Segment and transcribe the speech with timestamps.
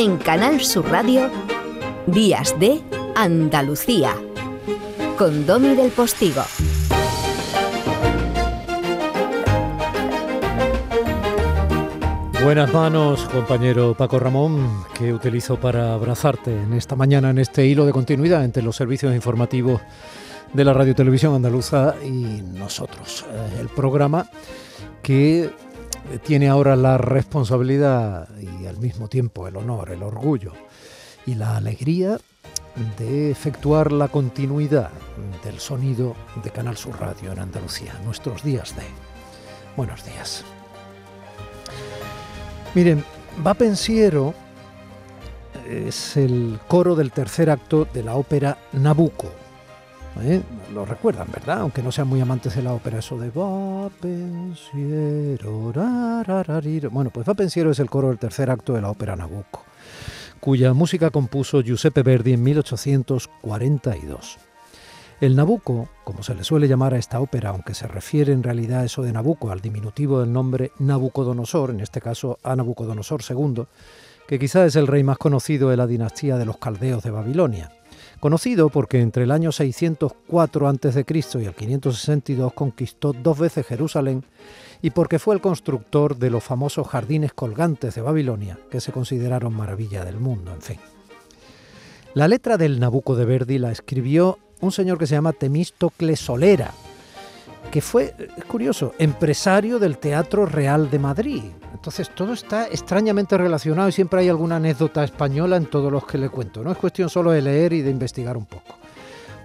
[0.00, 1.28] En Canal Sur Radio,
[2.06, 2.80] Días de
[3.16, 4.14] Andalucía,
[5.18, 6.42] con Domi del Postigo.
[12.44, 17.84] Buenas manos, compañero Paco Ramón, que utilizo para abrazarte en esta mañana, en este hilo
[17.84, 19.80] de continuidad entre los servicios informativos
[20.52, 23.26] de la Radio Televisión Andaluza y nosotros.
[23.32, 24.30] Eh, el programa
[25.02, 25.50] que
[26.24, 30.52] tiene ahora la responsabilidad y al mismo tiempo el honor, el orgullo
[31.26, 32.18] y la alegría
[32.98, 34.90] de efectuar la continuidad
[35.44, 38.82] del sonido de Canal Sur Radio en Andalucía, nuestros días de.
[39.76, 40.44] Buenos días.
[42.74, 43.04] Miren,
[43.46, 44.34] Va Pensiero
[45.68, 49.30] es el coro del tercer acto de la ópera Nabucco.
[50.20, 50.42] ¿Eh?
[50.74, 51.60] Lo recuerdan, ¿verdad?
[51.60, 55.72] Aunque no sean muy amantes de la ópera, eso de Va Pensiero.
[56.90, 59.64] Bueno, pues Va Pensiero es el coro del tercer acto de la ópera Nabucco,
[60.40, 64.38] cuya música compuso Giuseppe Verdi en 1842.
[65.20, 68.80] El Nabucco, como se le suele llamar a esta ópera, aunque se refiere en realidad
[68.80, 73.64] a eso de Nabucco al diminutivo del nombre Nabucodonosor, en este caso a Nabucodonosor II,
[74.28, 77.72] que quizá es el rey más conocido de la dinastía de los caldeos de Babilonia.
[78.20, 81.04] Conocido porque entre el año 604 a.C.
[81.40, 84.24] y el 562 conquistó dos veces Jerusalén
[84.82, 89.54] y porque fue el constructor de los famosos jardines colgantes de Babilonia, que se consideraron
[89.54, 90.78] maravilla del mundo, en fin.
[92.14, 96.72] La letra del Nabucco de Verdi la escribió un señor que se llama Temístocles Solera,
[97.70, 101.42] que fue, es curioso, empresario del Teatro Real de Madrid.
[101.78, 106.18] Entonces todo está extrañamente relacionado y siempre hay alguna anécdota española en todos los que
[106.18, 106.64] le cuento.
[106.64, 108.74] No es cuestión solo de leer y de investigar un poco.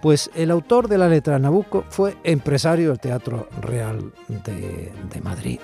[0.02, 5.60] Pues el autor de la letra Nabucco fue empresario del Teatro Real de, Madrid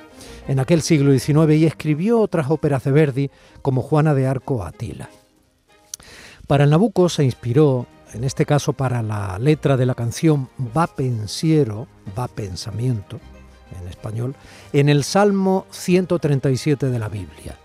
[0.47, 3.31] en aquel siglo XIX y escribió otras óperas de Verdi
[3.63, 5.09] como Juana de Arco Atila.
[6.45, 10.85] Para el Nabucco se inspiró en este caso para la letra de la canción Va
[10.85, 13.19] pensiero, va pensamiento,
[13.81, 14.35] en español,
[14.73, 17.57] en el Salmo 137 de la Biblia.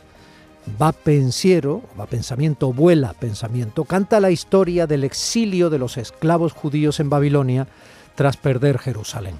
[0.80, 7.00] Va pensiero, va pensamiento, vuela pensamiento, canta la historia del exilio de los esclavos judíos
[7.00, 7.68] en Babilonia
[8.14, 9.34] tras perder Jerusalén.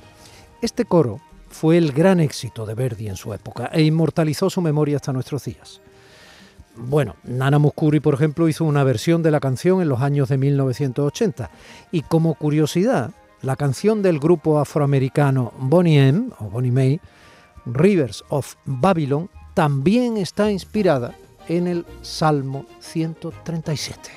[0.61, 4.97] Este coro fue el gran éxito de Verdi en su época e inmortalizó su memoria
[4.97, 5.81] hasta nuestros días.
[6.77, 10.39] Bueno, Nana Muscuri, por ejemplo, hizo una versión de la canción en los años de
[10.39, 11.51] 1980.
[11.93, 13.13] Y como curiosidad,
[13.45, 17.01] la canción del grupo afroamericano Bonnie M, o Bonnie May,
[17.67, 21.15] Rivers of Babylon, también está inspirada
[21.49, 24.13] en el Salmo 137.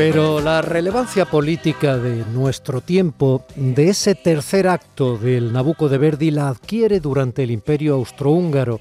[0.00, 6.30] Pero la relevancia política de nuestro tiempo, de ese tercer acto del Nabucco de Verdi,
[6.30, 8.80] la adquiere durante el Imperio Austrohúngaro,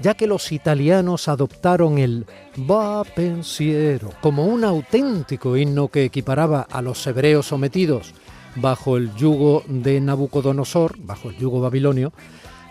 [0.00, 2.24] ya que los italianos adoptaron el
[2.56, 8.14] Va pensiero como un auténtico himno que equiparaba a los hebreos sometidos
[8.54, 12.12] bajo el yugo de Nabucodonosor, bajo el yugo babilonio,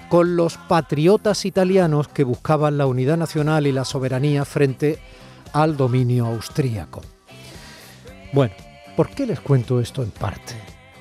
[0.07, 4.99] con los patriotas italianos que buscaban la unidad nacional y la soberanía frente
[5.51, 7.01] al dominio austríaco.
[8.31, 8.53] Bueno,
[8.95, 10.53] ¿por qué les cuento esto en parte?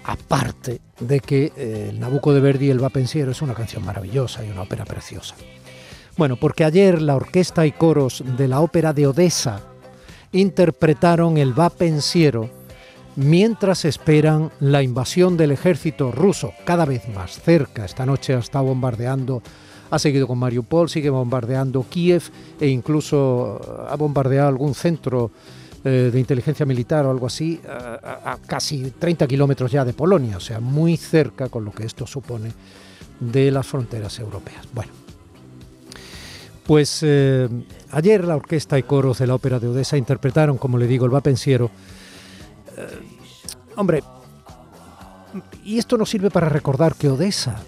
[0.05, 4.45] Aparte de que eh, el Nabucco de Verdi, El Va Pensiero, es una canción maravillosa
[4.45, 5.35] y una ópera preciosa.
[6.17, 9.61] Bueno, porque ayer la orquesta y coros de la ópera de Odessa
[10.33, 12.49] interpretaron el Va Pensiero
[13.17, 17.85] mientras esperan la invasión del ejército ruso cada vez más cerca.
[17.85, 19.43] Esta noche ha estado bombardeando,
[19.91, 22.23] ha seguido con Mariupol, sigue bombardeando Kiev
[22.59, 25.31] e incluso ha bombardeado algún centro
[25.89, 30.41] eh, de inteligencia militar o algo así, a, casi 30 kilómetros ya de Polonia, o
[30.41, 32.53] sea, muy cerca con lo que esto supone
[33.19, 34.69] de las fronteras europeas.
[34.75, 34.93] Bueno,
[36.67, 37.49] pues eh,
[37.93, 41.11] ayer la orquesta y coros de la ópera de Odessa interpretaron, como le digo, el
[41.11, 41.71] vapensiero.
[42.77, 42.99] Eh,
[43.77, 44.03] hombre,
[45.65, 47.65] y esto nos sirve para recordar que Odessa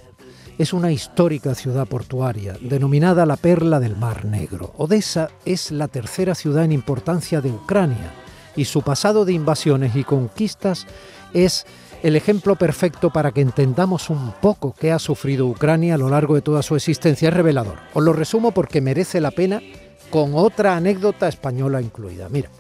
[0.61, 4.75] es una histórica ciudad portuaria, denominada la Perla del Mar Negro.
[4.77, 8.13] Odessa es la tercera ciudad en importancia de Ucrania
[8.55, 10.87] y su pasado de invasiones y conquistas
[11.33, 11.65] es
[12.03, 16.35] el ejemplo perfecto para que entendamos un poco qué ha sufrido Ucrania a lo largo
[16.35, 17.31] de toda su existencia.
[17.31, 17.79] Es revelador.
[17.95, 19.63] Os lo resumo porque merece la pena
[20.11, 22.29] con otra anécdota española incluida.
[22.29, 22.51] Mira,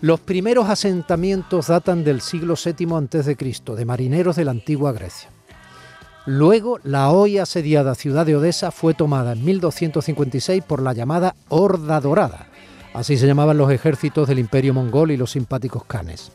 [0.00, 3.36] los primeros asentamientos datan del siglo VII a.C.,
[3.76, 5.28] de marineros de la antigua Grecia
[6.24, 12.00] Luego, la hoy asediada ciudad de Odessa fue tomada en 1256 por la llamada Horda
[12.00, 12.46] Dorada.
[12.94, 16.30] Así se llamaban los ejércitos del imperio mongol y los simpáticos canes.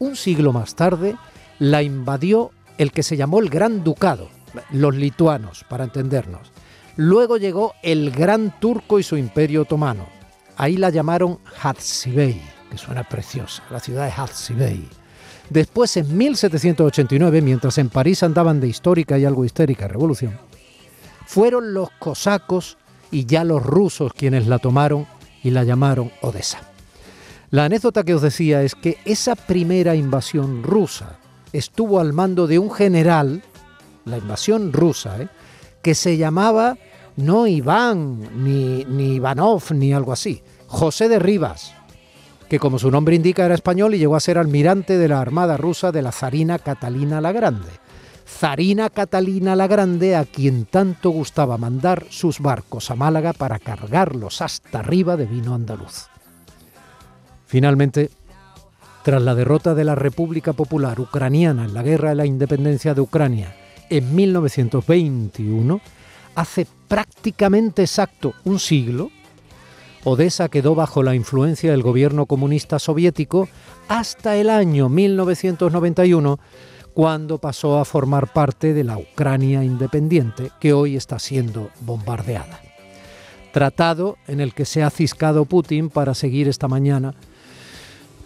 [0.00, 1.16] Un siglo más tarde,
[1.60, 4.28] la invadió el que se llamó el Gran Ducado,
[4.72, 6.50] los lituanos, para entendernos.
[6.96, 10.06] Luego llegó el Gran Turco y su imperio otomano.
[10.56, 14.88] Ahí la llamaron Hatzibey, que suena preciosa, la ciudad de Hatzibey.
[15.50, 20.38] Después, en 1789, mientras en París andaban de histórica y algo histérica revolución,
[21.26, 22.78] fueron los cosacos
[23.10, 25.06] y ya los rusos quienes la tomaron
[25.42, 26.60] y la llamaron Odessa.
[27.50, 31.18] La anécdota que os decía es que esa primera invasión rusa
[31.52, 33.42] estuvo al mando de un general,
[34.04, 35.28] la invasión rusa, ¿eh?
[35.82, 36.76] que se llamaba
[37.16, 41.72] no Iván, ni, ni Ivanov, ni algo así, José de Rivas,
[42.48, 45.56] que como su nombre indica era español y llegó a ser almirante de la Armada
[45.56, 47.70] rusa de la zarina Catalina la Grande.
[48.26, 54.42] Zarina Catalina la Grande a quien tanto gustaba mandar sus barcos a Málaga para cargarlos
[54.42, 56.08] hasta arriba de vino andaluz.
[57.46, 58.10] Finalmente,
[59.02, 63.00] tras la derrota de la República Popular Ucraniana en la Guerra de la Independencia de
[63.00, 63.54] Ucrania
[63.88, 65.80] en 1921,
[66.34, 69.10] hace prácticamente exacto un siglo,
[70.08, 73.48] Odessa quedó bajo la influencia del gobierno comunista soviético
[73.88, 76.38] hasta el año 1991,
[76.94, 82.60] cuando pasó a formar parte de la Ucrania independiente que hoy está siendo bombardeada.
[83.52, 87.12] Tratado en el que se ha ciscado Putin para seguir esta mañana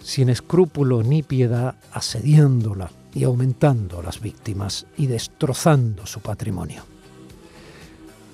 [0.03, 6.83] sin escrúpulo ni piedad asediándola y aumentando las víctimas y destrozando su patrimonio.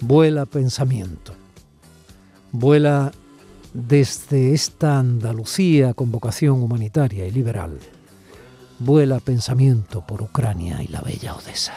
[0.01, 1.33] Vuela pensamiento,
[2.51, 3.13] vuela
[3.77, 7.79] desde esta Andalucía con vocación humanitaria y liberal,
[8.79, 11.75] vuela pensamiento por Ucrania y la bella Odessa.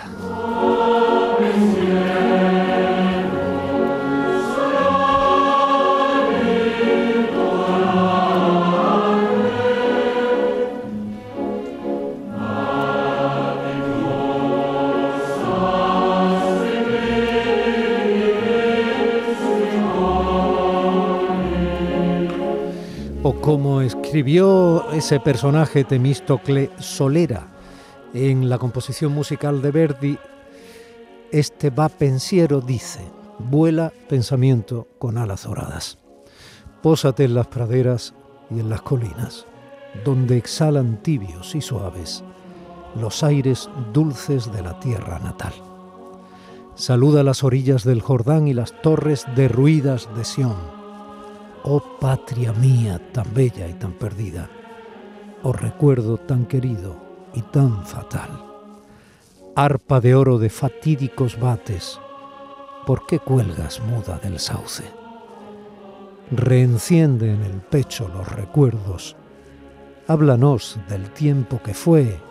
[23.49, 27.47] Como escribió ese personaje Temístocle Solera
[28.13, 30.19] en la composición musical de Verdi,
[31.31, 32.99] este va pensiero dice,
[33.39, 35.97] vuela pensamiento con alas doradas.
[36.83, 38.13] Pósate en las praderas
[38.51, 39.47] y en las colinas,
[40.05, 42.23] donde exhalan tibios y suaves
[43.01, 45.53] los aires dulces de la tierra natal.
[46.75, 50.78] Saluda las orillas del Jordán y las torres derruidas de Sión
[51.63, 54.50] Oh patria mía tan bella y tan perdida,
[55.44, 56.95] oh recuerdo tan querido
[57.33, 58.45] y tan fatal.
[59.56, 62.00] Arpa de oro de fatídicos bates,
[62.85, 64.85] ¿por qué cuelgas muda del sauce?
[66.31, 69.17] Reenciende en el pecho los recuerdos,
[70.07, 72.21] háblanos del tiempo que fue,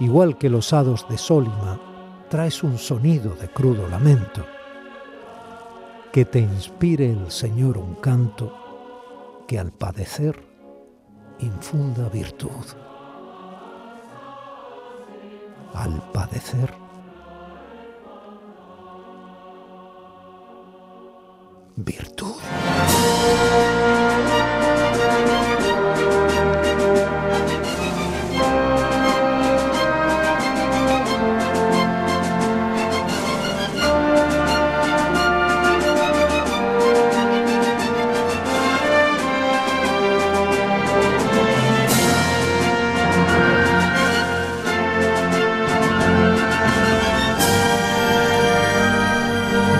[0.00, 1.78] igual que los hados de Sólima,
[2.30, 4.46] traes un sonido de crudo lamento
[6.12, 10.42] que te inspire el Señor un canto que al padecer
[11.40, 12.64] infunda virtud.
[15.74, 16.72] Al padecer
[21.76, 22.36] virtud.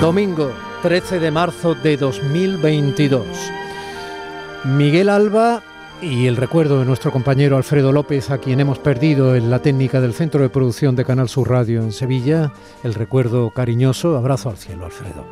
[0.00, 0.52] Domingo
[0.82, 3.26] 13 de marzo de 2022.
[4.64, 5.60] Miguel Alba
[6.00, 10.00] y el recuerdo de nuestro compañero Alfredo López, a quien hemos perdido en la técnica
[10.00, 12.52] del Centro de Producción de Canal Sur Radio en Sevilla.
[12.84, 14.16] El recuerdo cariñoso.
[14.16, 15.24] Abrazo al cielo, Alfredo.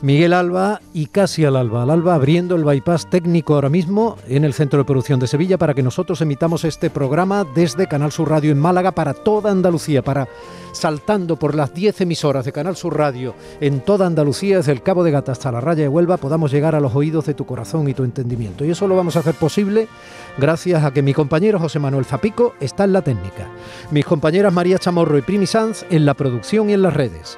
[0.00, 1.82] Miguel Alba y casi al alba.
[1.82, 5.58] Al alba abriendo el bypass técnico ahora mismo en el Centro de Producción de Sevilla
[5.58, 10.02] para que nosotros emitamos este programa desde Canal Sur Radio en Málaga para toda Andalucía,
[10.02, 10.28] para
[10.70, 15.02] saltando por las 10 emisoras de Canal Sur Radio en toda Andalucía, desde el Cabo
[15.02, 17.88] de Gata hasta la raya de Huelva, podamos llegar a los oídos de tu corazón
[17.88, 18.64] y tu entendimiento.
[18.64, 19.88] Y eso lo vamos a hacer posible
[20.38, 23.48] gracias a que mi compañero José Manuel Zapico está en la técnica,
[23.90, 27.36] mis compañeras María Chamorro y Primi Sanz en la producción y en las redes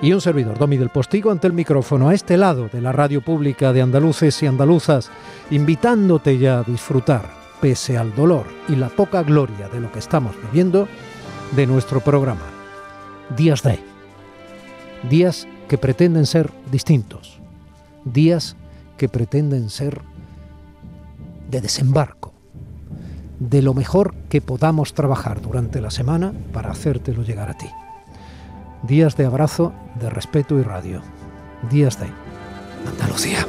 [0.00, 3.20] y un servidor, Domi del Postigo, ante el micrófono a este lado de la radio
[3.20, 5.10] pública de andaluces y andaluzas,
[5.50, 7.28] invitándote ya a disfrutar,
[7.60, 10.86] pese al dolor y la poca gloria de lo que estamos viviendo,
[11.56, 12.46] de nuestro programa.
[13.36, 13.78] días de,
[15.10, 17.40] días que pretenden ser distintos,
[18.04, 18.56] días
[18.96, 20.00] que pretenden ser
[21.50, 22.32] de desembarco,
[23.38, 27.68] de lo mejor que podamos trabajar durante la semana para hacértelo llegar a ti.
[28.82, 31.02] Días de abrazo, de respeto y radio.
[31.68, 32.06] Días de
[32.88, 33.44] Andalucía.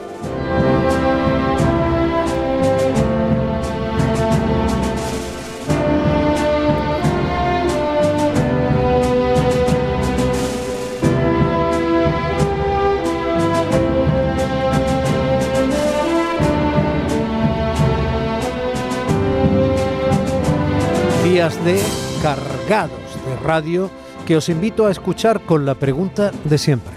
[21.24, 21.80] Días de
[22.24, 23.92] cargados de radio
[24.30, 26.94] que os invito a escuchar con la pregunta de siempre.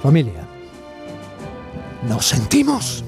[0.00, 0.46] Familia,
[2.08, 3.04] ¿nos sentimos?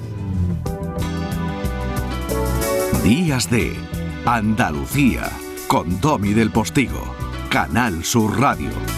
[3.01, 3.77] Días de
[4.25, 5.31] Andalucía
[5.69, 7.15] con Domi del Postigo,
[7.49, 8.94] Canal Sur Radio.